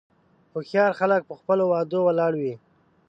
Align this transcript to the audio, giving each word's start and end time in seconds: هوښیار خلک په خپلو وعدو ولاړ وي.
هوښیار 0.53 0.91
خلک 0.99 1.21
په 1.29 1.33
خپلو 1.39 1.63
وعدو 1.67 1.99
ولاړ 2.05 2.33
وي. 2.41 2.55